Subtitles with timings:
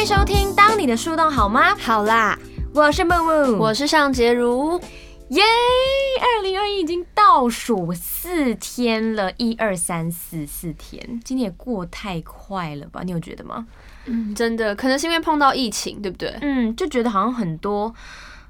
[0.00, 2.38] 迎收听《当你的树洞好吗》，好啦，
[2.72, 4.80] 我是木木，我是尚杰如，
[5.28, 5.42] 耶！
[6.22, 13.02] 二零二一已经倒数四天了，一二三四四天，今年也过太快了吧？
[13.04, 13.66] 你有觉得吗？
[14.06, 16.34] 嗯，真的，可能是因为碰到疫情，对不对？
[16.40, 17.94] 嗯，就觉得好像很多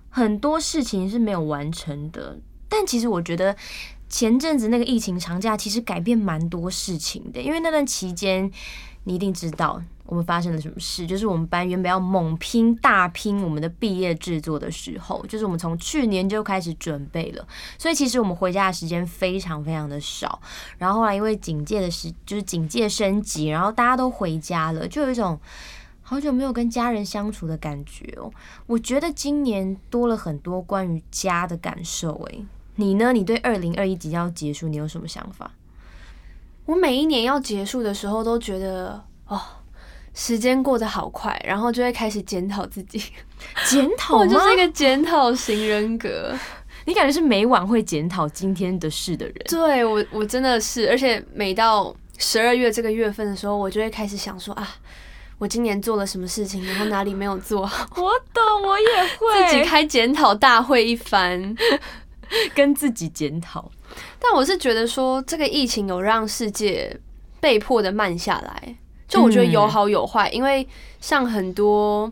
[0.09, 2.39] 很多事情是没有完成的，
[2.69, 3.57] 但其实我觉得
[4.09, 8.48] 前阵子那个疫情长假其实改变蛮多事情的，因为那段期间
[9.03, 20.41] 你一定知道我们发生了什么事，就是我们班原本要猛拼大拼我们的毕业制作的时候，就是我们从去年就开始准备了，所以其实我们回家的时间非常非常的少，
[20.77, 25.41] 然后后来因为警戒的时就是警戒升级，然后大家都回家了，就有一种。
[26.02, 28.33] 好久没有跟家人相处的感觉哦，
[28.66, 32.14] 我觉得今年多了很多关于家的感受。
[32.24, 33.12] 诶，你呢？
[33.12, 35.52] 你对二零二一即将要结束，你有什么想法？
[36.66, 39.41] 我每一年要结束的时候，都觉得哦，
[40.21, 43.03] 时间过得好快，然后就会开始检讨自己。
[43.67, 46.37] 检讨我就是一个检讨型人格。
[46.85, 49.35] 你感觉是每晚会检讨今天的事的人？
[49.48, 54.69] 对我，我真的是，而且每到十二月这个月份的时候，我就会开始想说啊。
[55.39, 57.89] 我今年做了什么事情，然后哪里没有做好？
[57.97, 61.57] 我懂，我也会自己开检讨大会一番，
[62.55, 63.71] 跟自己检讨。
[64.19, 66.95] 但我是觉得说，这个疫情有让世界
[67.41, 68.77] 被迫的慢下来，
[69.11, 70.30] 就我觉得有好有坏。
[70.30, 70.66] 因为
[71.00, 72.11] 像很多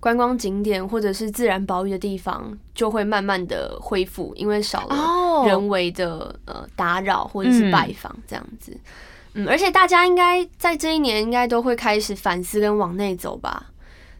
[0.00, 8.74] 观光景点或者是自然保育的地方，就会慢慢的恢复，因为少了人为的呃打扰或者是拜访这样子。
[9.34, 13.66] 嗯，而且大家应该在这一年应该都会开始反思跟往内走吧，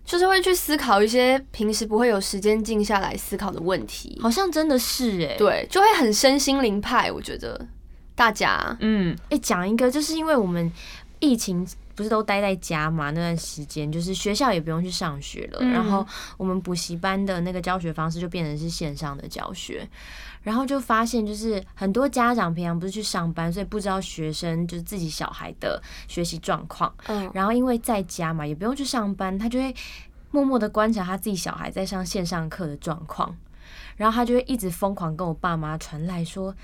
[0.04, 4.18] 就是会去思考一些平时不会有时间静下来思考的问题。
[4.20, 7.10] 好像真的是哎，对，就会很身心灵派。
[7.10, 7.66] 我觉得
[8.14, 10.70] 大家，嗯，哎，讲一个，就是因为我们
[11.20, 19.88] 疫情不是都待在家嘛，那段时间就是学校也不用去上学了，然后我们补习班的那个教学方式就变成是线上的教学。
[20.42, 26.94] 然后就发现，就是很多家长平常不是去上班，所以不知道学生就是自己小孩的学习状况。
[27.08, 29.74] 嗯，然后因为在家嘛，也不用去上班，他就会
[30.30, 33.36] 默默的观察他自己小孩在上线上课的状况，
[33.96, 36.54] 然后他就会一直疯狂跟我爸妈传来说。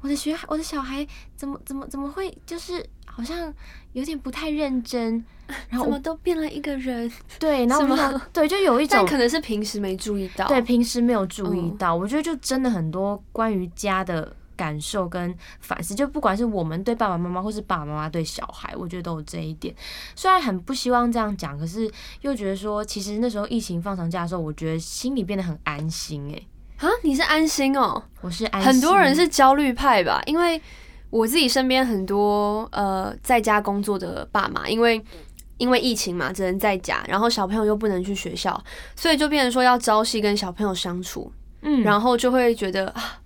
[0.00, 3.52] 我的学，我的小孩怎么怎么怎么会就是好像
[3.92, 5.24] 有点不太认真，
[5.70, 7.10] 然后怎么都变了一个人？
[7.38, 11.94] 对，然后对，就有一种可能是平时没注意到，对，平时没有注意到。
[11.94, 19.74] 我觉得就真的很多关于家的感受跟反思，就不管是我们对爸爸妈妈，或是爸爸妈妈对小孩，我觉得都有这一点。
[20.16, 21.90] 虽然很不希望这样讲，可是
[22.22, 26.42] 又觉得说，其实那时候疫情放长假的时候，我觉得心里变得很安心，哎。
[26.78, 28.60] 啊，你是安心哦，我是安。
[28.60, 30.20] 很多人是焦虑派吧？
[30.26, 30.60] 因为
[31.14, 35.00] 我自己身边很多呃在家工作的爸妈，因为
[35.58, 38.60] 因为疫情嘛，只能在家，然后小朋友又不能去学校，
[38.96, 41.30] 所以就变成说要朝夕跟小朋友相处，
[41.62, 43.20] 嗯，然后就会觉得啊，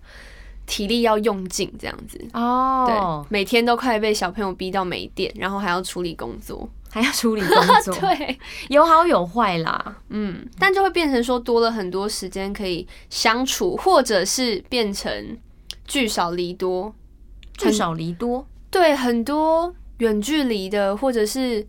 [0.67, 2.23] 体力要用尽这样子。
[2.35, 6.69] 哦，对，每天都快被小朋友逼到没电，然后还要处理工作。
[6.91, 8.39] 还要处理工作， 对，
[8.69, 15.39] 有好有坏啦，嗯，但就会变成说多了很多时间可以相处，或者是变成
[15.87, 16.91] 聚少离多，
[17.59, 21.67] 聚少离多，对，很多远距离的，或者是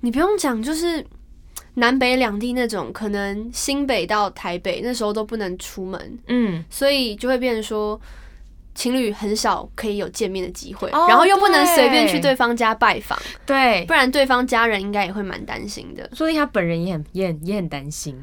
[0.00, 1.02] 你不用讲，就是
[1.74, 7.98] 南北两地那种，可能新北到台北那时候都不能出门，嗯，所以就会变成说。
[8.74, 16.08] 情侣很少可以有见面的机会，然后又不能随便去对方家拜访，对，不然对方家人应该也会蛮担心的。
[16.14, 18.18] 所以他本人也很、也很、也很担心，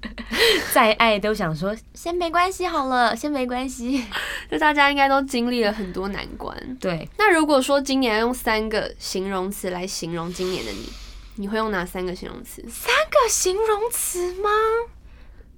[0.72, 4.04] 再爱都想说先没关系好了，先没关系。
[4.50, 6.56] 就大家应该都经历了很多难关。
[6.80, 10.88] 对，那如果说今年要用三个形容词来形容今年的你，
[11.36, 12.62] 你会用哪三个形容词？
[12.68, 14.50] 三个形容词吗？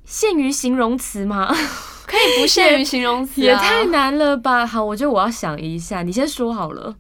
[0.05, 1.47] 限于形容词吗？
[2.07, 4.67] 可以不限于形容词，也太难了吧？
[4.67, 6.95] 好，我觉得我要想一下，你先说好了。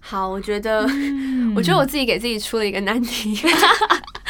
[0.00, 0.82] 好，我觉得，
[1.54, 3.38] 我觉得我自己给自己出了一个难题，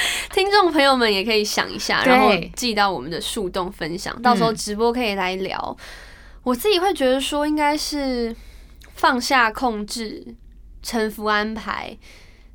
[0.33, 5.77] 听众朋友们也可以想一下，然后寄到我们的树洞分享，到时候直播可以来聊。
[6.43, 8.35] 我自己会觉得说，应该是
[8.95, 10.35] 放下控制、
[10.83, 11.97] 臣服安排、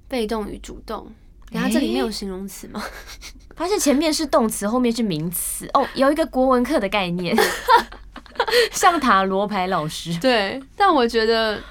[0.08, 1.12] 被动与主动。
[1.52, 2.82] 然后这里面有形容词吗？
[3.58, 7.36] 发现前面是动词，后面是名词哦，有一个国文课的概念，
[8.72, 10.18] 像塔罗牌老师。
[10.20, 11.62] 对，但我觉得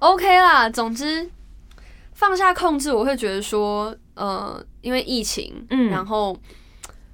[0.00, 0.68] OK 啦。
[0.68, 1.30] 总之，
[2.12, 6.36] 放下控制，我会觉得说，呃，因为疫情，嗯，然后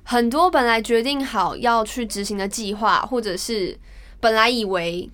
[0.03, 3.79] 很多本来决定好要去执行的计划，或者是
[4.21, 5.11] 本来以为，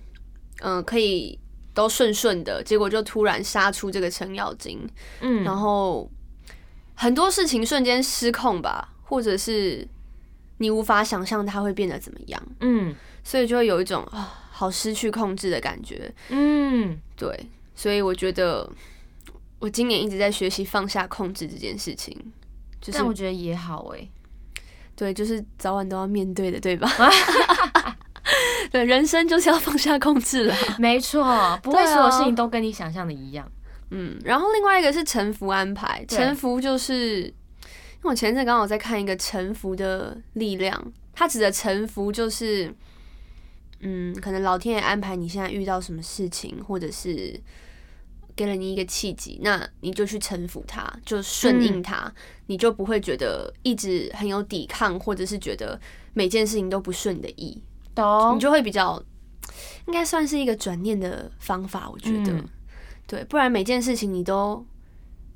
[0.61, 1.39] 嗯，可以
[1.73, 4.87] 都顺顺的，结果就突然杀出这个程咬金，
[5.21, 6.09] 嗯，然后。
[6.95, 9.85] 很多事情瞬间失控吧，或者是
[10.59, 12.95] 你无法想象它会变得怎么样，嗯。
[13.23, 16.13] 所以就会有一种啊，好失去控制的感觉。
[16.29, 18.69] 嗯，对，所以我觉得
[19.57, 22.15] 我今年一直在学习放下控制这件事情，
[22.83, 24.09] 就是但我觉得也好哎、
[24.93, 26.87] 对，就是早晚都要面对的，对吧？
[28.69, 30.55] 对，人生就是要放下控制了。
[30.77, 31.23] 没错，
[31.63, 33.49] 不会所有事情都跟你想象的一样。
[33.91, 42.73] 嗯，然后另外一个是臣服安排，对臣服就是，因为我前阵刚好在看一个臣服的力量，它指的臣服就是，
[43.81, 47.39] 嗯，可能老天爷安排你现在遇到什么事情，或者是
[48.35, 52.11] 给了你一个契机，那你就去臣服它，就顺应它，
[52.47, 55.79] 你就不会觉得一直很有抵抗，或者是觉得
[56.13, 57.61] 每件事情都不顺你的意，
[57.93, 58.35] 懂。
[58.35, 59.01] 你就会比较，
[59.87, 62.49] 应该算是一个转念的方法，我觉得，嗯。
[63.05, 64.65] 对，不然每件事情你都，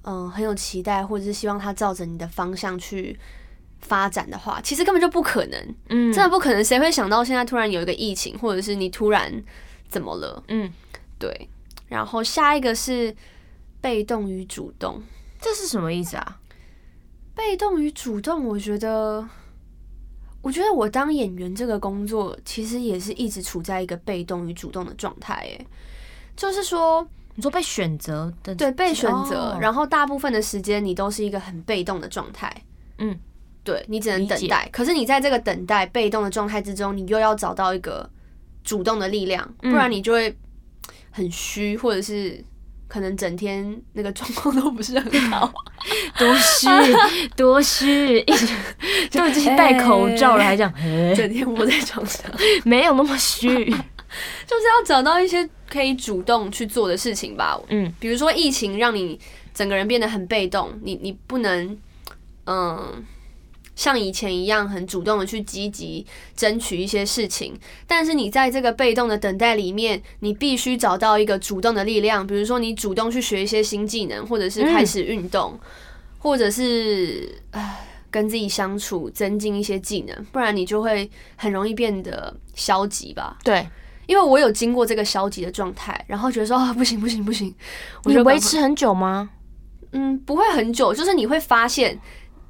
[0.03, 3.19] 嗯、很有期待，或者是希望它照着你的方向去
[3.81, 9.31] 发展的话，其实根本就不可能，嗯，真的不可能，谁会想到现在突然有一个疫情，或者是你突然
[9.89, 10.41] 怎么了？
[10.47, 10.71] 嗯，
[11.19, 11.50] 对，
[11.88, 13.16] 然后下一个是
[13.81, 15.01] 被动与主动，
[15.39, 16.39] 这是什么意思啊？
[17.36, 19.28] 被动与主动，我觉得。
[20.44, 25.66] 我觉得我当演员这个工作，其实也是一直处在一个被动与主动的状态，哎，
[26.38, 27.06] 就是说，
[27.36, 32.56] 你说被选择的对，被选择，哦然后大部分的时间你都是一个很被动的状态。
[33.00, 33.19] 嗯，
[33.63, 38.10] 对你只能等待，可是你在这个等待被动的状态之中，你又要找到一个
[38.63, 40.34] 主动的力量，嗯不然你就会
[41.17, 42.39] 很虚，或者是
[42.87, 45.51] 可能整天那个状况都不是很好。
[46.19, 46.67] 多虚
[47.35, 48.47] 多虚，一直
[49.11, 52.29] 都已经戴口罩了，还讲嘿整天窝在床上，
[52.63, 53.47] 没有那么虚。
[54.47, 57.59] 就是要找到一些可以主动去做的事情吧。
[57.69, 59.19] 嗯比如说疫情让你
[59.53, 61.77] 整个人变得很被动，你你不能
[62.45, 63.03] 嗯
[63.77, 66.03] 像以前一样很主动的去积极
[66.35, 75.57] 争取一些事情，但是你在这个被动的等待里面，你必须找到一个主动的力量，比如说你主动去学一些新技能，或者是开始运动，
[76.18, 83.38] 或者是唉跟自己相处，增进一些技能，不然你就会很容易变得消极吧。
[83.44, 83.68] 对
[84.07, 87.53] 因为我有经过这个消极的状态，然后觉得说啊不行不行不行，
[88.06, 89.29] 我你维持很久吗？
[89.91, 91.97] 嗯不会很久，就是你会发现，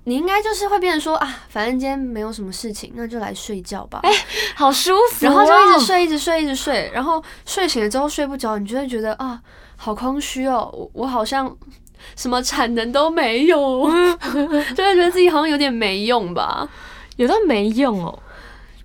[0.08, 4.12] 你应该就是会变成说啊，反正今天没有什么事情，那就来睡觉吧，哎
[4.56, 9.38] 好舒服哦，然后就一直睡一直睡一直睡，然后睡醒了之后睡不着，你就会觉得啊
[9.76, 11.54] 好空虚哦，我我好像
[12.16, 13.58] 什么产能都没有，
[14.74, 16.66] 就会觉得自己好像有点没用吧。
[17.18, 18.18] 有到没用哦。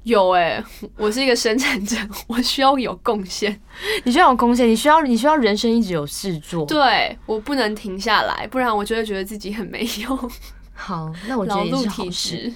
[0.03, 0.61] 有哎、
[0.97, 1.97] 我是一个生产者，
[2.27, 3.57] 我需要有贡献。
[4.03, 6.67] 你需要有贡献，你需要你需要人生一直有事做。
[6.67, 10.31] 对我不能停下来，不然我就会觉得自己很没用，
[10.75, 12.53] 好，那我觉劳得也是好事。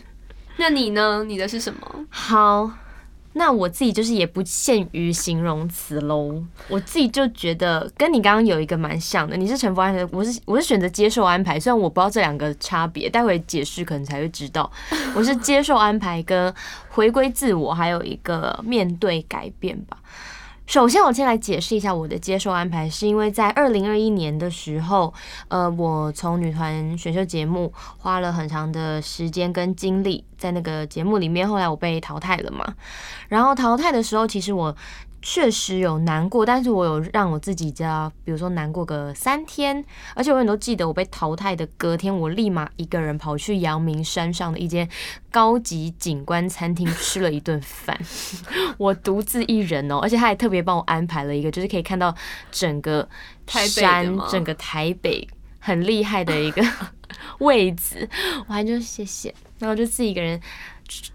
[0.56, 1.22] 那你呢？
[1.24, 2.06] 你的是什么？
[2.08, 2.70] 好，
[3.34, 6.42] 那我自己就是也不限于形容词喽。
[6.68, 11.60] 我自己就觉得跟你刚刚有一个蛮像的，你是臣服安排，我是我是选择接受安排。
[11.60, 14.70] 虽然我不知道这两个差别，待会解释可能才会知道。
[15.14, 16.52] 我是接受安排跟
[16.88, 19.98] 回归自我，还有一个面对改变吧。
[20.66, 25.14] 首先，我先来解释一下我的接受安排，是因为在二零二一年的时候，
[25.46, 32.74] 呃，我从女团选秀节目花了很长的时间跟精力在那个节目里面，后来我被淘汰了嘛。
[33.28, 34.74] 然后淘汰的时候，其实我
[35.28, 44.88] 确实有难过，但是我有让我自己家，比如说难过个三天，而且我永远都记得我被淘汰的隔天，我立马一个人跑去阳明山上的一间
[45.32, 47.98] 高级景观餐厅吃了一顿饭，
[48.78, 52.14] 我独自一人哦，而且他还特别帮我安排了一个，就是可以看到
[52.52, 53.08] 整个
[53.48, 55.26] 山，整个台北
[55.58, 56.62] 很厉害的一个
[57.40, 58.08] 位置，
[58.46, 60.40] 我还就谢谢，然后就自己一个人。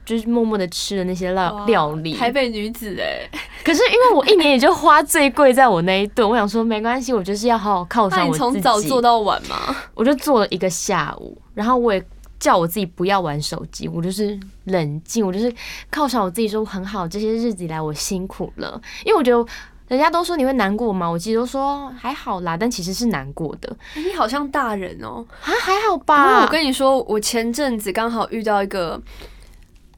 [0.05, 3.29] 就是默默的吃了那些料料理，台北女子哎、
[3.63, 8.37] 可是因为我一年也就花最贵在我那一顿，我想说没关系，我就是要好好犒赏我自己。
[8.37, 9.75] 从早做到晚吗？
[9.93, 12.03] 我就做了一个下午，然后我也
[12.39, 15.53] 叫我自己不要玩手机，我就是冷静，我就是
[15.91, 19.45] 犒赏我自己说很好，这些日子以来我辛苦了，因为我觉得。
[19.87, 21.05] 人家都说你会难过嘛？
[21.05, 26.43] 我其实都说还好啦，但其实是难过的欸你好像大人哦、啊，还好吧。
[26.43, 28.97] 我跟你说，我前阵子刚好遇到一个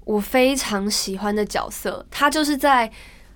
[0.06, 2.92] 我非常喜欢的角色，他就是在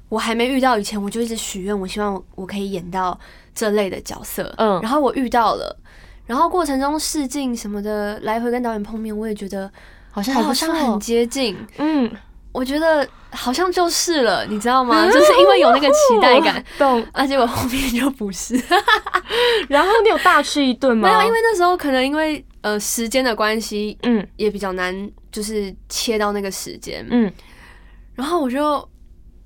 [0.10, 3.20] 我还没遇到以前，我就一直许愿，我希望我可以演到
[3.54, 4.54] 这类的角色。
[4.58, 5.78] 嗯然后我遇到了，
[6.26, 9.72] 然后过程中试镜什么的，来回跟导演碰面，我也觉得
[10.12, 11.58] 好像好像很，接近。
[11.78, 12.10] 嗯，
[12.58, 15.06] 我觉得好像就是了，你知道吗？
[15.14, 17.06] 就是因为有那个期待感， 懂。
[17.14, 18.56] 而且我后面就不是。
[19.70, 21.08] 然后你有大吃一顿吗？
[21.08, 27.06] 没有，因为那时候可能因为呃时间的关系，嗯也比较难，就是切到那个时间。
[27.12, 27.32] 嗯，
[28.16, 28.64] 然后我就，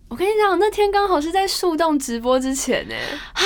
[0.07, 2.95] 我跟你讲，那天刚好是在树洞直播之前呢。
[3.33, 3.43] 啊！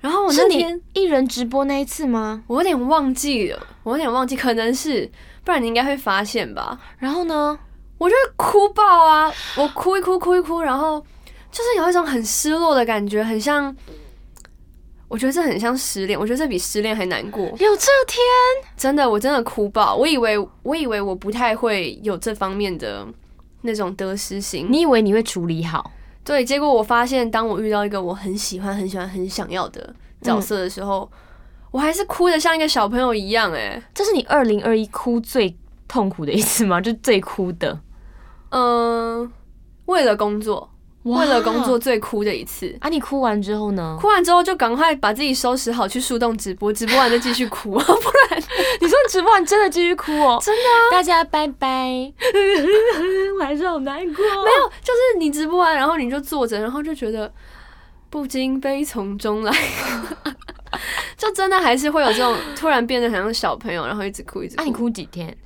[0.00, 2.44] 然后我那天一人直播那一次吗？
[2.46, 5.10] 我有点忘记了，我有点忘记，可能是，
[5.42, 6.78] 不然你应该会发现吧。
[6.98, 7.58] 然后呢？
[7.98, 9.32] 我就哭爆啊！
[9.56, 11.00] 我哭一哭，哭一哭，然后
[11.50, 13.74] 就是有一种很失落的感觉，很像，
[15.08, 17.44] 我觉得这很像失恋，我觉得这比失恋还难过。
[17.44, 18.22] 有这天？
[18.76, 19.96] 真的，我真的哭爆。
[19.96, 23.06] 我以为，我以为我不太会有这方面的
[23.62, 24.68] 那种得失心。
[24.70, 25.90] 你以为你会处理好？
[26.22, 31.10] 对，结果我发现，当我遇到一个我很喜欢、很喜欢、很想要的角色的时候，
[31.72, 33.82] 我还是哭的像一个小朋友一样、欸。
[33.92, 35.56] 这是你二零二一哭最
[35.88, 36.80] 痛苦的一次吗？
[36.80, 37.80] 就最哭的？
[38.50, 39.30] 嗯，
[39.86, 40.70] 为了工作，
[41.02, 42.74] 为了工作最哭的一次。
[42.80, 42.88] 啊！
[42.88, 43.96] 你哭完之后呢？
[44.00, 48.42] 哭完之后就赶快把自己收拾好，去树洞直播，直播完再继续哭， 不然
[48.80, 50.38] 你说你直播完真的继续哭哦？
[50.42, 52.12] 真的大家拜拜，
[53.38, 54.24] 我还是好难过。
[54.24, 57.32] 没有，就是你直播完，然后你就坐着，然后就觉得
[58.10, 59.52] 不禁悲从中来，
[61.16, 64.62] 就真的还是会有这种突然变得很像小朋友，然后一直哭一直哭。
[64.62, 65.36] 啊，你哭几天？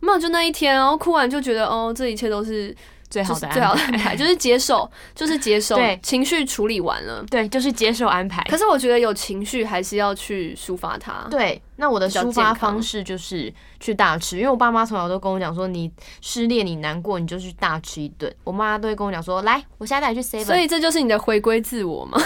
[0.00, 2.74] 没有，就那一天，然后哭完就觉得哦，这一切都是
[3.10, 7.24] 最好的最好的安安排， 就是接受，就是接受对，情绪处理完了。
[7.30, 8.44] 对，就是接受安排。
[8.50, 11.26] 可是我觉得有情绪还是要去抒发它。
[11.30, 15.90] 对，那我的抒发方式就是去大吃，因为我爸妈从小都跟我讲说，你
[16.20, 18.32] 失恋你难过，你就去大吃一顿。
[18.44, 22.20] 我妈都会跟我讲说，来，我现在带你去 seven，所以这就是你的回归自我吗？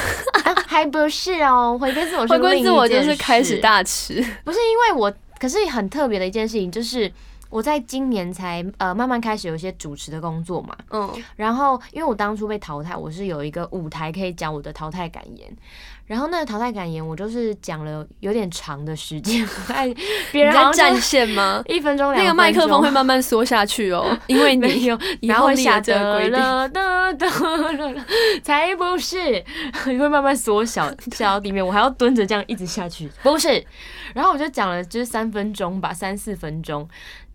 [0.66, 4.14] 还不是哦，回归自我是回归自我就是开始大吃。
[4.44, 7.10] 不是因为我，可是很特别的一件事情就是。
[7.52, 15.54] 我在今年才呃慢慢开始有一些主持的工作嘛，嗯，然后因为我当初被淘汰，我是有一个舞台可以讲我的淘汰感言，
[16.06, 19.92] 然后那个淘汰感言我就是讲了有点长的时间， 哎，
[20.32, 21.62] 别你人在占线吗？
[21.66, 25.78] 一分钟两那个麦克风会慢慢缩下去哦，因为 没你有，以后立然后会下。
[25.78, 25.92] 的
[28.42, 29.44] 才不是，
[29.86, 33.62] 你会慢慢缩小下到地面，我还要蹲着这样一直下去，不是，
[34.14, 36.88] 然后我就讲了就是三分钟吧，三四分钟。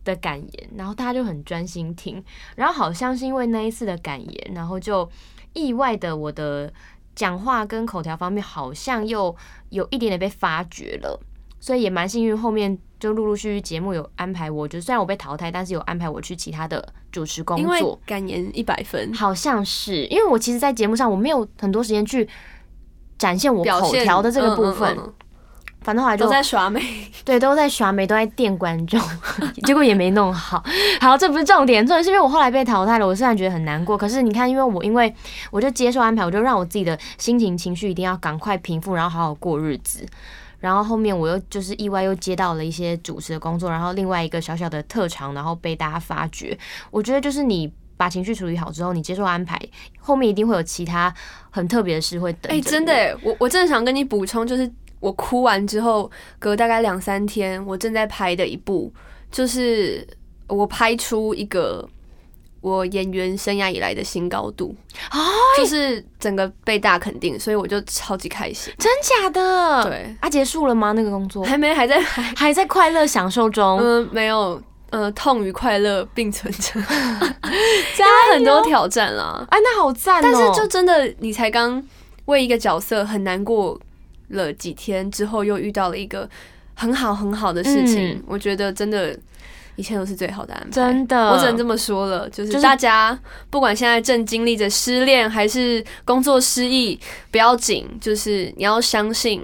[0.07, 2.23] 的感言，然后大家就很专心听，
[2.55, 5.07] 然后好像是因为那一次的感言，然后就
[5.53, 6.71] 意外的我的
[7.13, 9.35] 讲话跟口条方面好像又
[9.69, 11.19] 有一点点被发掘了，
[11.59, 22.27] 所以也蛮幸运，后面就陆陆续续节目有安排我，就虽然我被淘汰，但是有安排我去其他的主持工作，感言一百分，好像是因为我其实，在节目上我没有很多时间去
[23.17, 25.13] 展现我口条的这个部分，嗯嗯嗯
[25.87, 26.81] 反正后来就都在耍美。
[27.23, 28.99] 对，都在耍美，都在电观众，
[29.63, 30.61] 结果也没弄好。
[30.99, 35.15] 好，这不是重点，重点是因为我后来被淘汰了，我虽然觉得很难过，可是你看，因为我因为
[35.49, 40.05] 我就接受安排，我就让我自己的心情情绪一定要赶快平复，然后好好过日子。
[40.59, 46.57] 然后后面我又就是意外又接到了一些主持的工作，然后另外一个小小的特长，然后被大家发掘。
[46.91, 49.57] 我觉得就是你把情绪处理好之后，你接受安排，
[49.99, 51.13] 后面一定会有其他
[51.49, 52.61] 很特别的事会等着哎、你。
[52.61, 58.91] 真的哎，我我真的想跟你补充，就是我哭完之后，隔大概两三天，我正在拍的一部，
[59.31, 60.05] 就是
[60.47, 61.87] 我拍出一个
[62.61, 64.75] 我演员生涯以来的新高度，
[65.09, 65.19] 哎
[65.57, 68.73] 就是整个被大肯定，所以我就超级开心。
[68.77, 70.91] 真假的？，对，啊，结束了吗？
[70.91, 73.79] 那个工作还没还在拍，还在快乐享受中。
[73.79, 76.81] 嗯、没有，呃，痛与快乐并存着，
[77.95, 79.45] 加很多挑战啦。
[79.49, 80.21] 哎，那好赞哦！
[80.23, 81.81] 但是就真的，你才刚
[82.25, 83.79] 为一个角色很难过
[84.29, 86.29] 了几天之后，又遇到了一个
[86.75, 89.17] 很好很好的事情，嗯我觉得真的。
[89.77, 92.27] 一切都是最好的安排，真的我只能这么说了。
[92.31, 93.15] 就就是是大家
[93.51, 99.39] 不管现在正经历着失恋还是工作失意，不要紧，就是你要相信，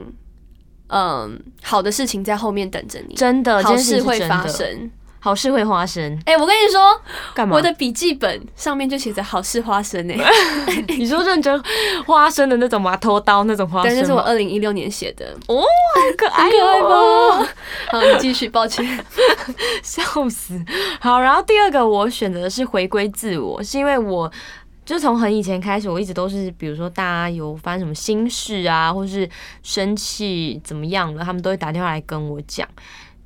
[0.87, 4.89] 嗯，好的事情在后面等着你，真的，好事事会发生。
[5.23, 6.19] 好事会花生。
[6.25, 7.01] 哎、我跟你说，
[7.33, 7.55] 干嘛？
[7.55, 10.17] 我的笔记本上面就写着“好事花生”哎，
[10.99, 11.63] 你说认真
[12.05, 12.97] 花生的那种吗？
[12.97, 13.99] 偷刀那种花，生吗？
[14.01, 15.33] 那是我二零一六年写的。
[15.47, 17.47] 哦，好可爱很可爱哦，
[17.89, 18.85] 好，你继续，抱歉。
[19.81, 20.61] 笑死。
[20.99, 24.29] 好，然后第二个我选择的是回归自我，是因为我。
[24.85, 29.29] 就从很以前开始，我一直都是，比如说大家有发生什么心事啊，或是
[29.61, 32.67] 生气怎么样了，他们都会打电话来跟我讲。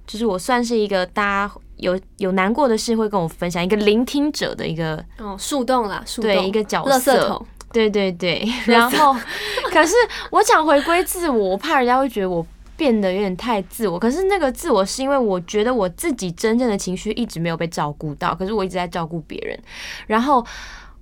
[0.05, 7.27] 就是我算是一个大家有有难过的事会跟我分享，一个聆听者的一个哦，树洞啦，树洞，对一个角色。
[7.27, 7.45] 桶。
[7.73, 9.13] 对对对，然后
[9.73, 9.93] 可是
[10.31, 12.43] 我想回归自我，我怕人家会觉得我
[12.77, 13.99] 变得有点太自我。
[13.99, 19.59] 可是那个自我是因为我觉得我自己真正的情绪一直没有被照顾到，可是我一直在照顾别人。
[20.07, 20.43] 然后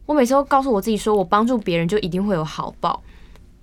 [0.08, 3.00] 我每次都告诉我自己说，我帮助别人就一定会有好报，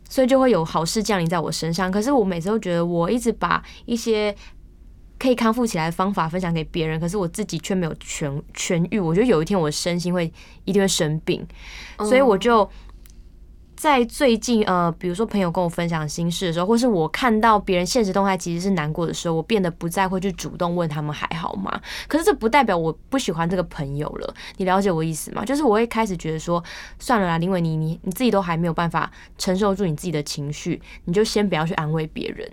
[0.08, 1.90] 所以就会有好事降临在我身上。
[1.90, 4.34] 可是我每次都觉得我一直把一些
[5.22, 8.98] 可以康复起来的方法分享给别人，可是我自己却没有痊痊愈。
[8.98, 10.32] 我觉得有一天我身心会
[10.64, 11.46] 一定会生病，
[11.98, 12.68] 所以我就。
[13.74, 21.80] 在最近，呃，比如说朋友跟我分享心事的时候，或是我看到别人现实动态其实是难过的时候，我变得不再会去主动问他们还好吗？
[22.06, 25.44] 可是这不代表我不喜欢这个朋友了，你了解我意思吗？
[25.44, 26.62] 就是我会开始觉得说，
[27.00, 32.48] 算了啦，林伟，你你你自己都还没有办法承受住你自己的情绪，你就先不要去安慰别人。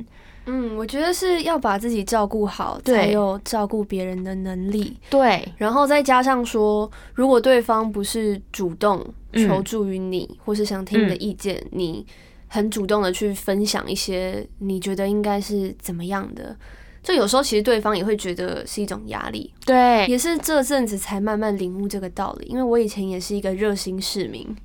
[0.51, 4.97] 嗯，我觉得是要把自己照顾好，才有照顾别人的能力。
[5.07, 12.03] 对，然后再加上说，如果对方不是主动求助于你，或是想听你的意见，你
[12.47, 16.55] 很主动的去分享一些你觉得应该是怎么样的，
[17.03, 19.53] 就有时候其实对方也会觉得是一种压力。
[19.67, 24.55] 对，也是这阵子才慢慢领悟这个道理，因为我以前也是一个热心市民。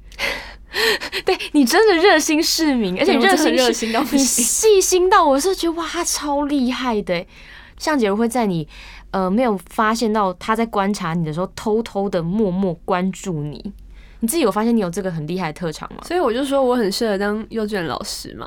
[1.24, 7.24] 对你真的热心市民，而且热心热心到你细心到我是觉得哇，超厉害的。
[7.78, 8.66] 向姐会在你
[9.10, 13.72] 呃没有发现到他在观察你的时候，偷偷的默默关注你。
[14.20, 16.02] 你自己有发现你有这个很厉害的特长吗？
[16.06, 18.46] 所以我就说我很适合当幼稚园老师嘛，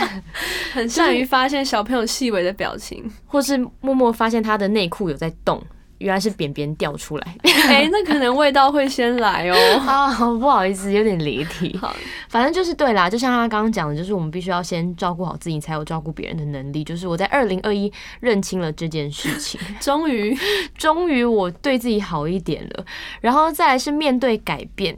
[0.72, 5.60] 很善于发现小朋友细微的表情，或是默默发现他的内裤有在动。
[6.00, 7.36] 原来是扁扁掉出来，
[7.68, 9.56] 哎，那可能味道会先来哦。
[9.86, 11.76] 啊，不好意思，有点离题。
[11.76, 11.94] 好，
[12.28, 16.82] 反正就是对啦，就像他刚刚讲的，就是我们必须要先照顾好自己，才有照顾别人的能力。
[16.82, 20.36] 就是我在二零二一认清了这件事情， 终于，
[20.76, 22.84] 终于我对自己好一点了。
[23.20, 24.96] 然后再来是面对改变，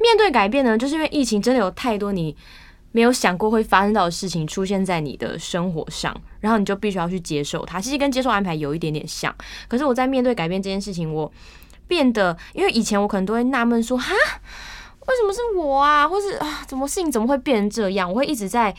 [0.00, 2.36] 面对改变呢，就是因为疫情真的有太多你。
[2.94, 7.80] 没有想过会发生到的事情出现在你的生活上，然后你就必须要去接受它。
[7.80, 9.34] 其实跟接受安排有一点点像，
[9.66, 11.30] 可是我在面对改变这件事情，我
[11.88, 14.14] 变得，因为以前我可能都会纳闷说，哈，
[15.08, 16.06] 为什么是我啊？
[16.06, 18.08] 或是啊，怎么事情怎么会变成这样？
[18.08, 18.72] 我会一直在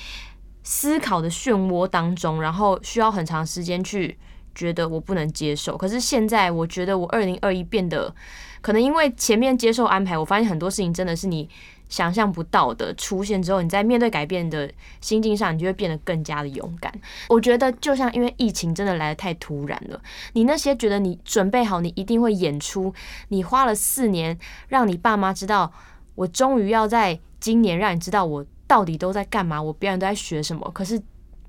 [0.64, 4.18] 思考的漩涡当中，然后需要很长时间去
[4.56, 5.76] 觉得我不能接受。
[5.76, 8.16] 可是现在，我觉得我二零二一变得，
[8.62, 11.50] 可能因为前面接受安排，我发现很多事情真的是你。
[11.90, 14.72] 想象不到的出现之后，你在面对改变的
[15.02, 16.94] 心境上，你就会变得更加的勇敢。
[17.30, 20.02] 我觉得，就像因为疫情真的来的太突然了，
[20.34, 22.94] 你那些觉得你准备好，你一定会演出，
[23.30, 25.72] 你花了四年让你爸妈知道，
[26.16, 30.70] 我终于要在今年让你知道我到底都在干嘛，我表演都在学什么。
[30.72, 31.02] 可是。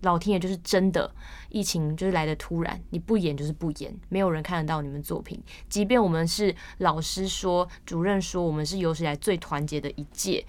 [0.02, 1.10] 老天爷就是真的，
[1.48, 5.40] 疫情就是来的突然，你不演就是不演，没有人看得到你们作品。
[5.68, 10.44] 即便我们是老师说、主任说，我们是有史以来最团结的一届，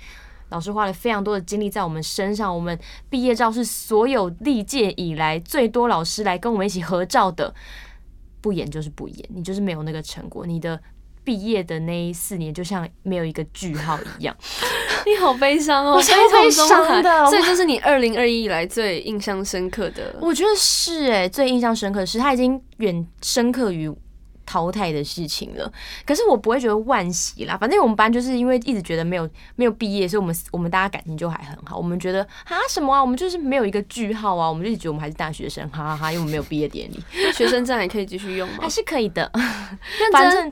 [0.50, 2.54] 老师花了非常多的精力在我们身上。
[2.54, 2.78] 我们
[3.10, 7.54] 毕业照是所有历届以来最多老师来跟我们一起合照的，
[8.42, 10.82] 不演就是不演，你就是没有那个成果，你的。
[11.28, 14.34] 毕业的那四年就像没有一个句号一样，
[15.06, 17.26] 你好悲伤哦，超悲伤的。
[17.26, 20.16] 所以 这是你二零二一以来最印象深刻的。
[20.22, 23.94] 我觉得是哎，最印象深刻的是他已经远深刻于
[24.46, 25.70] 淘汰的事情了。
[26.06, 31.76] 可是我不会觉得惋惜啦，反正我们班就是因为一直觉得没有没有毕业，所以我们我们大家感情就还很好。
[31.76, 37.04] 我们觉得啊什么啊，我们就是没有一个句号啊，我们就觉得我们还是大学生，哈哈哈，因为我们没有毕业典礼。
[37.34, 38.60] 学生证还可以继续用吗？
[38.64, 39.30] 还是可以的，
[40.14, 40.50] 反正。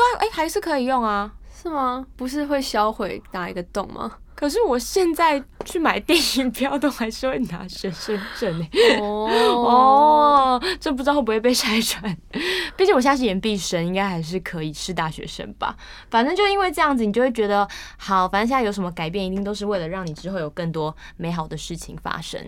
[0.00, 1.30] 对啊，哎，还是可以用啊，
[1.62, 2.06] 是吗？
[2.16, 4.18] 不是会销毁打一个洞吗？
[4.34, 8.66] 可是我现在去买电影票都还是会拿学生证呢。
[8.98, 12.02] 哦， 这不知道会不会被拆穿？
[12.74, 15.76] 毕竟我现在是研毕生，应该还是可以是大学生吧。
[16.10, 18.26] 反正就因为这样子，你就会觉得好。
[18.26, 22.40] 反正现在有什么改变，一定都是为了让你之后有更多美好的事情发生。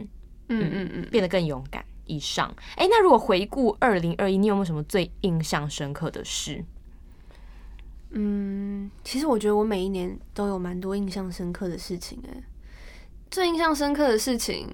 [0.48, 1.84] 嗯嗯嗯，变得更勇敢。
[2.06, 6.64] 以上，哎，那如果回顾二零二一，你有没有什么最印象深刻的事？
[8.14, 12.42] 嗯，其实我觉得我每一年都有蛮多印象深刻的事情诶。
[13.30, 14.68] 最印象深刻的事情，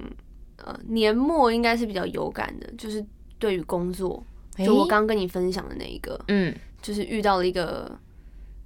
[0.57, 3.05] 呃，年末应该是比较有感的，就是
[3.39, 4.21] 对于工作，
[4.57, 7.97] 就我刚跟你分享的那一个，嗯，就是遇到了一个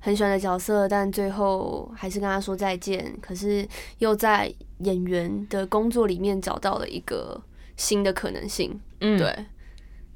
[0.01, 7.39] 很喜欢的角色，但最后还是跟他说再见，可是又在演员的工作里面找到了一个
[7.77, 8.81] 新的可能性。
[9.03, 9.45] 嗯，对，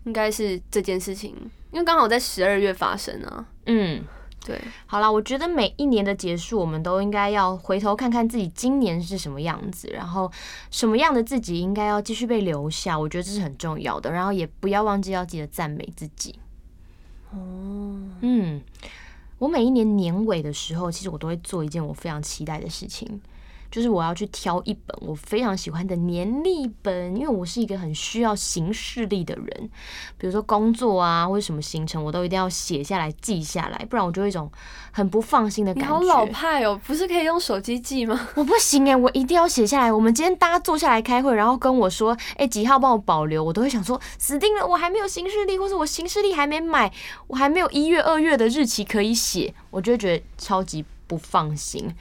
[0.04, 1.34] 应该是这件事情，
[1.70, 3.46] 因为刚好在十二月发生啊。
[3.66, 4.02] 嗯。
[4.46, 10.30] 对，好啦，我觉得每一年的结束，我们都应该要回头看看自己今年是什么样子，然后
[10.70, 14.12] 什么样的自己应该要继续被留下，我觉得这是很重要的。
[14.12, 16.38] 然后也不要忘记要记得赞美自己。
[17.32, 18.62] 哦，嗯，
[19.38, 23.20] 我每一年年尾的时候，其实我都会做一件我非常期待的事情，
[23.70, 29.70] 就是我要去挑一本我非常喜欢的年历本，因为我是一个很需要行事历的人，
[30.18, 34.50] 比如说工作啊或者什么行程，我都一定要写下来记下来，不然我就有一种
[34.92, 36.00] 很不放心的感觉。
[36.00, 38.28] 你好老派哦，不是可以用手机记吗？
[38.34, 39.92] 我不行哎，我一定要写下来。
[39.92, 46.92] 我们今天大家坐下来开会，然后跟我说，哎，几号帮我保留，我都会想说，死定了，我还没有行事历，或者我行事历还没买，
[47.26, 51.94] 我还没有一月二月的日期可以写，我就会觉得超级不放心。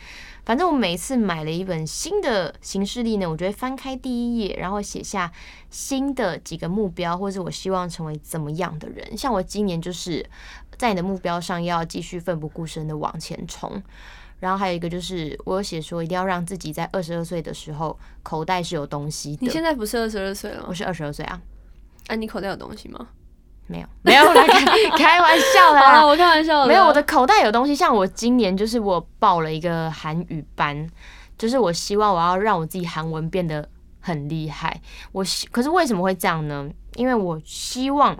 [0.46, 5.32] 反正我每次买了一本新的行事历呢，我就会翻开第一页，然后写下
[5.72, 9.18] 新的几个目标，或者我希望成为怎么样的人。
[9.18, 10.24] 像我今年就是
[10.78, 13.82] 在你的目标上要继续奋不顾身的往前冲。
[14.40, 19.40] 然后还有一个就是我有写说一定要让自己在二十二岁的时候口袋是有东西的。
[19.42, 20.66] 你现在不是二十二岁了？
[20.68, 21.42] 我是二十二岁啊。
[22.08, 23.08] 哎，你口袋有东西吗？
[23.68, 26.68] 没有， 没有，开开玩笑的啦，我开玩笑的。
[26.68, 27.76] 没有，我的口袋有东西。
[27.76, 30.88] 像我今年就是我报了一个韩语班，
[31.38, 33.68] 就是我希望我要让我自己韩文变得
[34.00, 34.80] 很厉害。
[35.12, 36.70] 我希可是为什么会这样呢？
[36.96, 38.18] 因为我希望。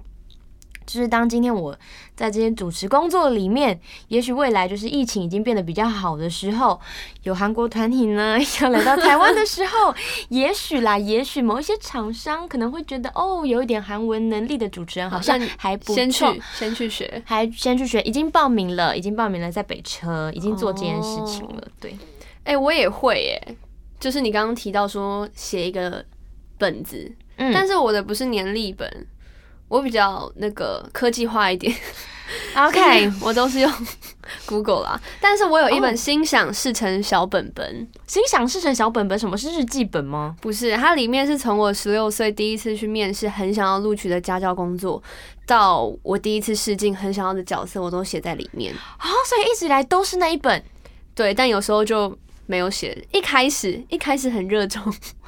[0.86, 1.76] 就是当今天我
[2.16, 6.80] 在这些主持工作里面，也许未来就是疫情已经变得比较好的时候，
[7.24, 9.94] 有韩国团体呢 要来到台湾的时候，
[10.30, 21.68] 也许啦，也许某一些厂商可能会觉得，哦，有一点韩文能力的主持人好像还不先去先去学，还先去学，已经报名了，已经报名了，在北车已经做这件事情了。
[21.80, 21.98] 对，
[22.44, 23.58] 哎，我也会耶，
[24.00, 26.06] 就是你刚刚提到说写一个
[26.58, 29.08] 本子，嗯，但是我的不是年历本。
[29.68, 31.76] 我比较那个科技化一点，
[32.56, 33.72] OK， 我都是用
[34.46, 35.02] Google 啦。
[35.20, 40.36] 但是我有一本心想事成小本本，心想事成小本本，什么是日记本吗？
[40.42, 45.02] 不是，它里面是从我十六岁第一次去面试，很想要录取的家教工作，
[45.46, 48.74] 到我第一次试镜很想要的角色，我都写在里面。
[48.74, 50.64] 啊，所以一直以来都是那一本。
[51.14, 52.16] 对，但有时候就。
[52.48, 54.82] 没有写，一开始一开始很热衷，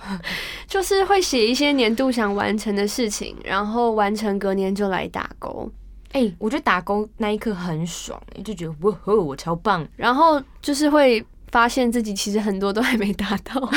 [0.68, 5.70] 就是会写一些年度想完成的事情，然后完成隔年就来打勾。
[6.14, 9.88] 哎，我觉得打勾那一刻很爽，就觉得哇呵，我超棒。
[9.96, 13.70] 然后就是会发现自己其实很多都还没达到，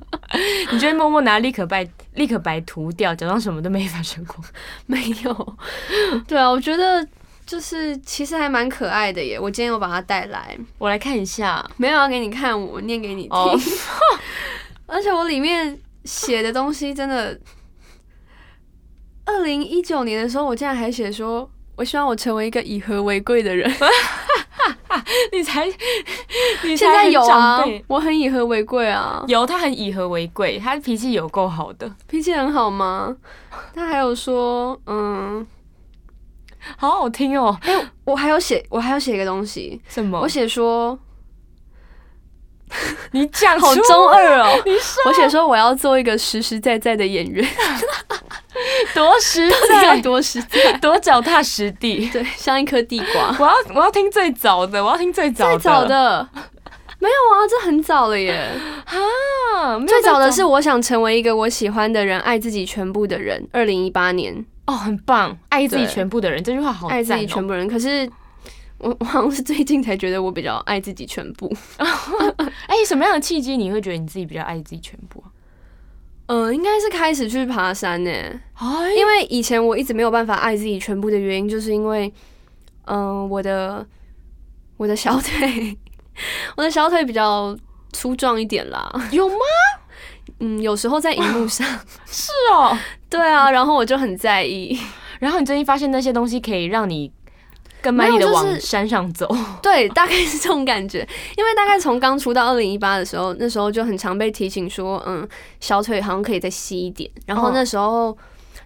[0.72, 4.36] 你就会默默拿立可白立可白涂掉，假装什么都没发生过。
[4.86, 5.56] 没有，
[6.26, 7.06] 对啊，我觉得。
[7.46, 11.64] 就是其实还蛮可爱的耶，我今天有把它带来，我来看一下。
[11.76, 13.32] 没有要给你看，我念给你听。
[14.86, 17.38] 而且我里面写的东西真的，
[19.24, 23.70] 二零一九年的时候，我竟然还写说，我希望我成为一个以和为贵的人。
[25.32, 25.66] 你才，
[26.64, 27.62] 你现在有啊？
[27.86, 29.24] 我很以和为贵啊。
[29.28, 31.88] 有，他很以和为贵，他脾气有够好的。
[32.08, 33.16] 脾气很好吗？
[33.72, 35.46] 他还有说，嗯。
[36.76, 37.56] 好好听哦！
[37.62, 37.74] 哎，
[38.04, 39.80] 我还要写，我还要写一个东西。
[39.88, 40.20] 什么？
[40.20, 40.98] 我写说，
[43.12, 44.60] 你讲好中二哦！
[44.64, 47.46] 你说，我写说我要做一个实实在在的演员，
[48.94, 53.34] 多实在，多实在，多脚踏实地， 对，像一颗地瓜。
[53.38, 56.28] 我要，我要听最早的，我要听最早的最早的。
[56.98, 58.50] 没有啊，这很早了耶！
[58.86, 63.46] 啊，最早的是我想成为一个我喜欢的人，爱自己全部的人。
[63.52, 64.46] 二零一八年。
[64.66, 65.36] 哦，很棒！
[65.48, 67.68] 爱自己全部的人，这句话好爱自己全部人。
[67.68, 68.08] 可是
[68.78, 71.50] 我我好像是最近才觉得我比较爱自己全部。
[71.78, 75.22] 哎，什么样的契机你会觉得你自己比较爱自己全部？
[76.26, 78.10] 嗯，应该是开始去爬山呢。
[78.96, 82.12] 因为以前我一直没有办法爱自己全部的原因，就是因为
[82.86, 83.86] 嗯，我的
[84.76, 85.78] 我的小腿，
[86.56, 87.56] 我的小腿比较
[87.92, 88.90] 粗壮一点啦。
[89.12, 89.34] 有吗？
[90.40, 91.66] 嗯，有时候在荧幕上
[92.06, 92.76] 是哦，
[93.08, 94.78] 对啊，然后我就很在意。
[95.18, 97.10] 然后你最近发现那些东西可以让你
[97.80, 100.98] 更卖力的往山上走，对，大概是这种感觉。
[101.38, 105.26] 因为大概从刚出道二零一八的时候，那时候就很常被提醒说，嗯，
[105.58, 107.10] 小腿好像可以再细一点。
[107.24, 108.14] 然后那时候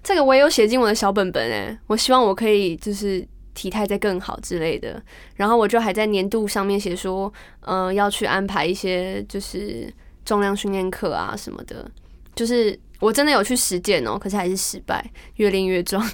[0.02, 5.00] 这个我也有写进我的小本本哎，我希望我可以就是体态再更好之类的。
[5.36, 9.92] 然后我就还在年度上面写说，嗯，要去安排一些就是。
[10.24, 11.90] 重量训练课啊什么的，
[12.34, 15.04] 就是我真的有去实践哦，可是还是失败，
[15.36, 16.06] 越练越壮，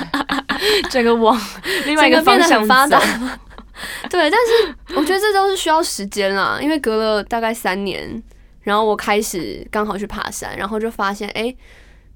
[0.90, 1.38] 这个往
[1.86, 3.00] 另外一个方向发达。
[4.10, 8.22] 对，但是我觉得这都是需要时间啦，因为隔了大概三年，
[8.60, 11.52] 然后我开始刚好去爬山，然后就发现，哎，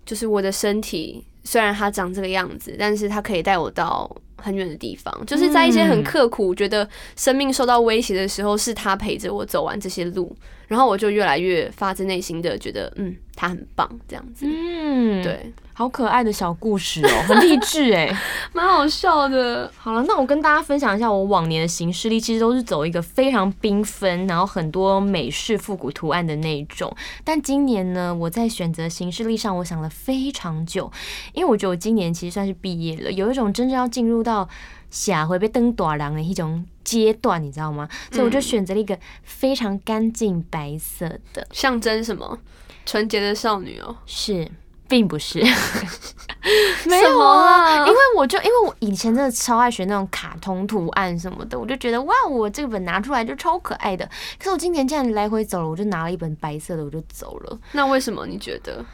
[0.05, 5.13] 就是我的身体虽然它长这个样子，但是它可以带我到很远的地方。
[5.27, 10.37] 就是在一些很刻苦、觉得生命受到威胁的时候，是它陪着我走完这些路。
[10.67, 14.47] 然后我就越来越发自内心的觉得，嗯，他很棒，这样子。
[14.49, 18.13] 嗯，，对，好可爱的小故事哦， 很励志哎。
[18.53, 19.71] 蛮好笑的。
[19.77, 26.95] 好了，那我跟大家分享一下我往年的行事历，其实都是走一个非常缤纷，然后很多美式复古图案的那一种。
[27.23, 30.91] 但今年呢，我在选择行事历上，我想了非常久，
[31.33, 34.49] 因为我觉得我今年其实算是毕业了，有一种真正要进入到
[34.91, 37.89] 下回被登大人的一种阶段，你知道吗？
[38.13, 42.39] 所以我就选择了一个非常干净白色的，象征什么？
[42.87, 44.49] 纯洁的少女哦、是。
[44.89, 45.41] 并不是，
[46.87, 54.09] 没有啊，啊因为我就因为我以前真的超爱选那种卡通图案什么的，我就觉得哇，我这个本拿出来就超可爱的。
[54.39, 57.59] 可是我今年既然来回走了，我就拿了一本白色的，我就走了。
[57.73, 58.85] 那为什么你觉得？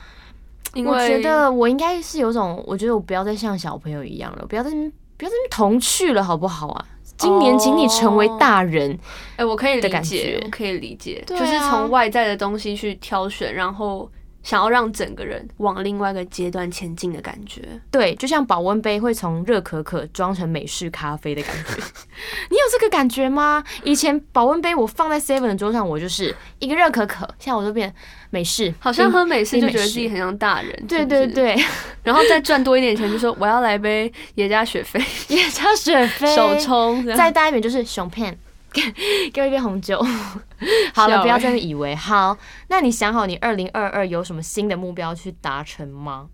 [0.73, 6.87] 因我觉得我应该是有种，我觉得我不要再像小朋友一样了，不要再不要再童趣了，好不好啊？
[7.17, 8.99] 今年请你成为大人，
[9.37, 11.29] 哎、我可以理解，我可以理解，啊。
[11.29, 14.11] 就是从外在的东西去挑选，然后
[14.43, 17.63] 想要让整个人往另外一个阶段前进的感觉。
[17.91, 21.75] 对，就像保温杯会从热可可装成美式咖啡的感觉，
[22.51, 23.63] 你有这个感觉吗？
[23.85, 27.93] 以前保温杯我放在 Seven 的桌上，我就是一个热可可，现在我都变
[28.31, 31.65] 美式，好像喝美式就觉得自己很像大人，对是是，对对，
[32.03, 35.01] 然后再赚多一点钱，就说我要来杯耶加雪菲。
[35.29, 38.37] 也加雪菲，手冲，再大一点就是熊片，
[38.73, 38.81] 给
[39.31, 40.01] 给我一杯红酒。
[40.95, 42.37] 好了，不要真的以为好。
[42.69, 46.29] 那你想好你二零二二有什么新的目标去达成吗？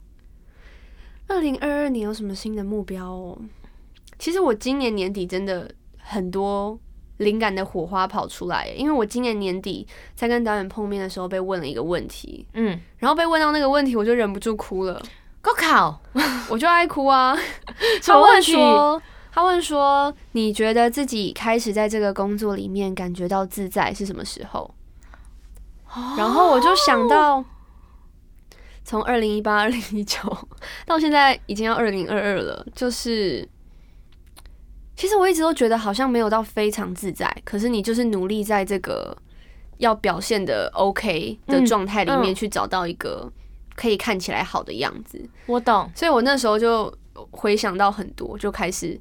[1.26, 3.38] 二零二二年有什么新的目标哦？
[4.18, 6.78] 其实我今年年底真的很多
[7.18, 15.00] 灵感的火花跑出来，因为我今年年底在跟导演碰面的时候被问了一个问题，嗯，然后被问到那个问题，我就忍不住哭了，
[15.40, 16.00] 高考
[16.48, 17.36] 我就爱哭啊。
[18.00, 18.42] 什他问？
[18.42, 24.74] 说，他问说，你觉得自己开始在这个工作里面感觉到自在是什么时候？
[26.16, 27.44] 然后我就想到，
[28.84, 30.18] 从二零一八、二零一九
[30.86, 33.48] 到现在已经要二零二二了，就是。
[34.96, 39.16] 其实我一直都觉得好像没有到非常自在，可是你就是努力在这个
[39.76, 43.30] 要表现的 OK 的嗯状态里面嗯去找到一个
[43.76, 45.24] 可以看起来好的样子。
[45.46, 46.92] 我懂，所以我那时候就
[47.30, 48.98] 回想到很多，就开始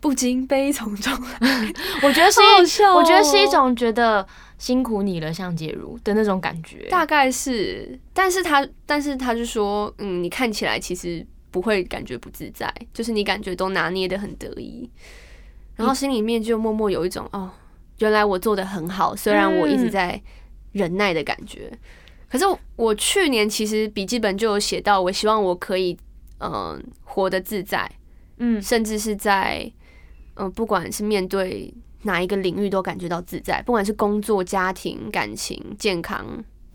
[0.00, 4.26] 不禁悲从中来， 我觉得是一，好好笑哦我觉得是一种觉得
[4.58, 6.86] 辛苦你了，向解如的那种感觉。
[6.88, 14.88] 大概是，但是他但是他就说，嗯，你看起来其实不会感觉不自在，就是你感觉都拿捏的很得意，
[15.76, 17.50] 然后心里面就默默有一种哦，
[17.98, 20.20] 原来我做的很好，虽然我一直在
[20.72, 21.72] 忍耐的感觉。
[22.30, 22.44] 可是
[22.76, 25.96] 我去年其实笔记本就有写到，我希望我可以
[26.38, 27.90] 嗯、呃活得自在，
[28.38, 29.70] 嗯，甚至是在
[30.34, 31.72] 嗯、呃不管是面对
[32.02, 36.24] 哪一个领域都感觉到自在，不管是工作、家庭、感情、健康、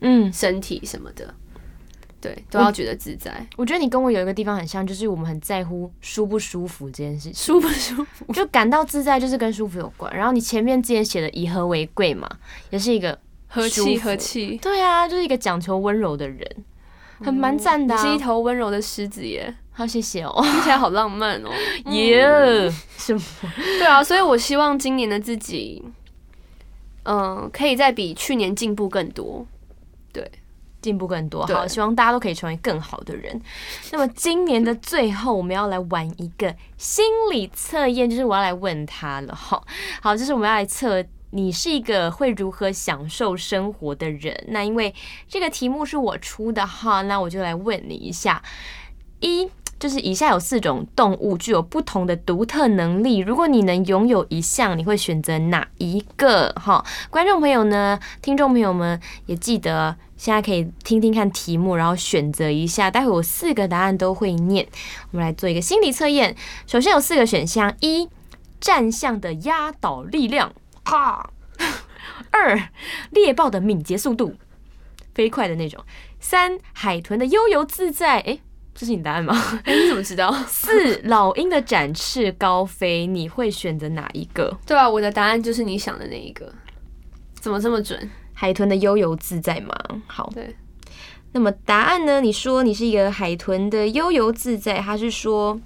[0.01, 1.33] 嗯，身体什么的，
[2.19, 7.33] 对，都要觉得自在，我觉得你跟我有一个地方很像，就是我们很在乎舒不舒服这件事情。
[7.33, 8.33] 舒不舒服？
[8.33, 10.13] 就感到自在，就是跟舒服有关。
[10.15, 12.29] 然后你前面之前写的以和为贵嘛，
[12.69, 16.45] 也是一个和气和气，对啊，就是一个讲求温柔的人，
[17.23, 18.01] 很蛮赞的、啊。
[18.03, 20.39] 你是一头温柔的狮子耶，好，谢谢哦。
[20.41, 21.49] 听起来好浪漫哦。
[21.91, 23.21] 耶、什么？
[23.79, 25.83] 对啊，所以我希望今年的自己，
[27.03, 29.45] 嗯、可以再比去年进步更多。
[30.11, 30.29] 对
[30.81, 31.45] 进步更多。
[31.47, 33.41] 好，希望大家都可以成为更好的人。
[33.91, 39.61] 那么今年的最后，我们要来玩一个心理测验，就是我要来问他了哈。
[40.01, 41.03] 好，就是我们要来测。
[41.35, 44.45] 你是一个会如何享受生活的人？
[44.49, 44.93] 那因为
[45.27, 48.43] 这个题目是我出的哈，那我就来问你一下：
[49.19, 56.53] 一就是以下有四种动物具有不同的独特能力，如果你能拥有一项，你会选择哪一个？
[56.53, 62.91] 哈，观众朋友呢，听众朋友们也记得现在可以听听看题目，然后选择一下。
[62.91, 64.67] 待会我四个答案都会念，
[65.11, 66.35] 我们来做一个心理测验。
[66.67, 68.07] 首先有四个选项：一
[68.61, 70.53] 战象的压倒力量，
[70.85, 71.29] 哈；
[72.31, 72.69] 二
[73.11, 74.35] 猎豹的敏捷速度，
[75.13, 75.81] 飞快的那种；
[76.19, 78.41] 三海豚的悠游自在，诶，
[78.73, 79.35] 这是你答案吗？
[79.65, 80.31] 哎、你怎么知道？
[80.47, 84.57] 四老鹰的展翅高飞，你会选择哪一个？
[84.65, 86.53] 对啊，我的答案就是你想的那一个，
[87.35, 88.09] 怎么这么准？
[88.33, 89.75] 海豚的悠游自在吗？
[90.07, 90.55] 好，对，
[91.33, 92.19] 那么答案呢？
[92.19, 95.61] 你说你是一个海豚的悠游自在，他是说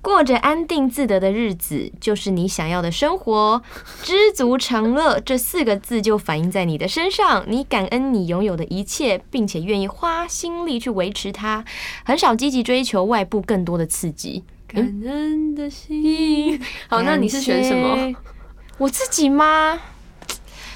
[0.00, 3.62] 过着安定自得的日子就是你想要的生活，
[4.02, 7.44] 知足常乐这四个字就反映在你的身上。
[7.48, 11.64] 你感恩你拥有的一切，并且愿意花心力去维持它，
[12.04, 14.44] 很少积极追求外部更多的刺激。
[14.66, 16.60] 感恩的心。
[16.88, 18.14] 好，那你是选什么？
[18.76, 19.80] 我自己吗？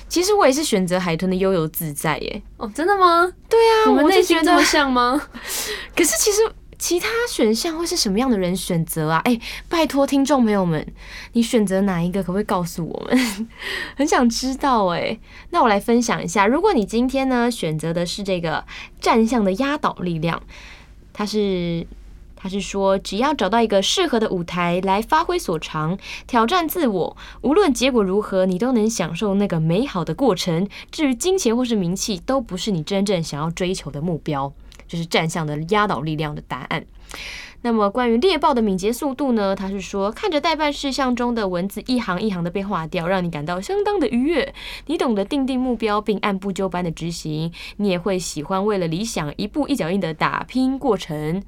[0.09, 2.42] 其实我也是选择海豚的悠游自在耶。
[2.57, 3.31] 哦，真的吗？
[3.46, 5.20] 对啊，我们就内心这么，像吗？
[5.94, 6.40] 可是其实
[6.79, 9.21] 其他选项会是什么样的人选择啊？
[9.25, 9.38] 哎、
[9.69, 10.87] 拜托听众朋友们，
[11.33, 12.23] 你选择哪一个？
[12.23, 13.49] 可不可以告诉我们？
[13.97, 15.19] 很想知道哎。
[15.51, 18.64] 那我来分享一下，如果你今天呢选择的是这个
[19.01, 20.43] 战象的压倒力量，
[21.12, 21.87] 它是。
[22.41, 30.69] 他是说，只要找到一个适合的舞台来发挥所长，挑战自我，无论结果如何，你都能享受那个美好的过程。
[30.93, 34.53] 至于金钱或是名气，都不是你真正想要追求的目标。
[34.88, 36.85] 就是战象的压倒力量的答案。
[37.61, 39.55] 那么关于猎豹的敏捷速度呢？
[39.55, 44.55] 他是说，看着代办事项中的文字一行一行的被划掉，让你感到相当的愉悦。
[44.87, 51.42] 你懂得定定目标并按部就班的执行，你也会喜欢为了理想一步一脚印的打拼过程，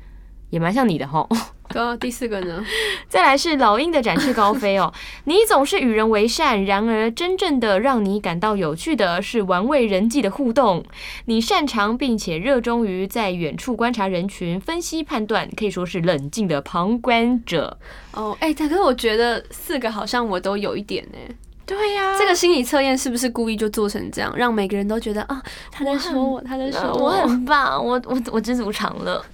[0.50, 1.28] 也蛮像你的吼。
[1.72, 2.64] 对啊，第四个呢？
[3.08, 4.92] 再来是老鹰的展翅高飞哦，
[5.24, 10.84] 你总是与人为善，然而真正的让你感到有趣的是玩味人际的互动。
[11.26, 17.78] 你擅长并且热衷于在远处观察人群、分析判断，可以说是冷静的旁观者。
[18.12, 29.24] 哦，哎、但可是我觉得四个好像我都有一点呢、对呀、这个心理测验是不是故意就做成这样，让每个人都觉得啊，他在说我，他在说呃我很棒，我我我知足常乐。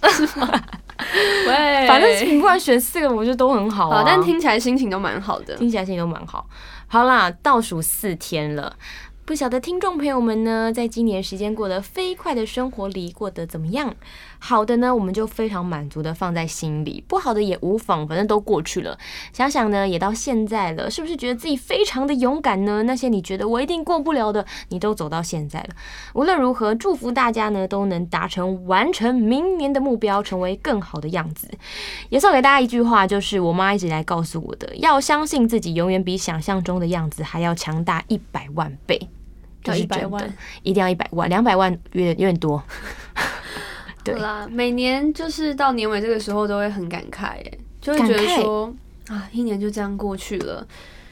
[1.49, 3.99] 喂，反正你不管选四个，我觉得都很好啊。
[3.99, 5.55] 好，但听起来心情都蛮好的。
[5.57, 6.47] 听起来心情都蛮好。
[6.87, 8.77] 好啦，倒数四天了，
[9.25, 13.95] 不晓得听众朋友们呢，在今年时间过得飞快的生活里过得怎么样？
[14.39, 18.99] 好的呢，我们就非常满足的放在心里；不好的也无妨，反正都过去了。
[19.33, 22.83] 想想呢，也到现在了，是不是觉得自己非常的勇敢呢？
[22.83, 25.69] 那些你觉得我一定过不了的，你都走到现在了。
[26.15, 31.49] 无论如何，祝福大家呢都能达成、完成明年的目标，成为更好的样子。
[32.11, 39.09] 也送给大家一句话，就是我妈一直来告诉我的：要相信自己，永远比想象中的样子还要强大一百万倍。
[39.65, 42.63] 要一百万，一定要一百万，两百万有点有点多。
[44.13, 48.73] 对啦，每年就是到年尾这个时候都会很感慨，哎，就会觉得说
[49.09, 50.67] 啊，一年就这样过去了，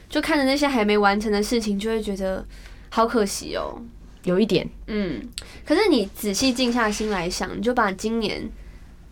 [0.09, 2.45] 就看着那些还没完成的事情，就会觉得
[2.89, 3.81] 好可惜哦。
[4.23, 5.21] 有一点，嗯，
[5.65, 8.49] 可是你仔细静下心来想，你就把今年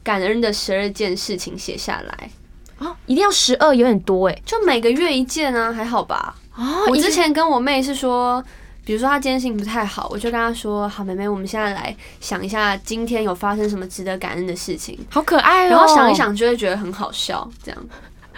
[0.01, 2.31] 感恩的十二件事情写下来，
[2.79, 4.41] 哦，一定要十二，有点多哎。
[4.43, 6.35] 就每个月一件啊，还好吧？
[6.55, 8.43] 哦我之前跟我妹是说，
[8.85, 17.85] 比如说他今天心情不太好，我就跟他说：“好，妹妹，我们现在来想一下今天有发生什么值得感恩的事情。”好可爱哦，然后想一，想，就会觉得很好笑，这样。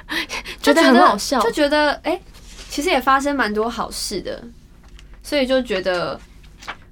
[0.62, 1.42] 觉得很好笑。
[1.42, 2.22] 就觉得哎、诶
[2.70, 4.44] 其实也发生蛮多好事的，
[5.24, 6.20] 所以就觉得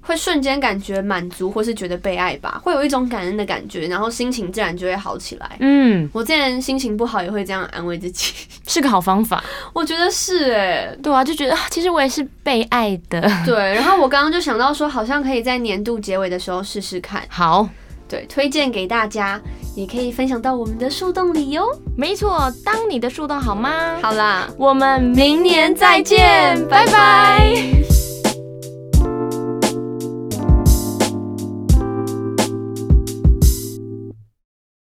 [0.04, 5.56] 会瞬间感觉满足，或是觉得被爱吧，会有一种感恩的感觉，然后心情自然就会好起来。
[5.60, 8.32] 嗯，我之前心情不好也会这样安慰自己，
[8.66, 9.42] 是个好方法。
[9.72, 13.20] 我觉得是哎、对啊，就觉得啊其实我也是被爱的。
[13.46, 13.56] 对。
[13.74, 17.66] 然后我刚刚就想到说，好像可以在年度结尾的时候试试看，好，
[18.06, 19.40] 对，推荐给大家，
[19.74, 21.66] 也可以分享到我们的树洞里哟。
[21.96, 23.96] 没错，当你的树洞好吗？
[24.02, 27.93] 好啦，我们明年再见，拜拜。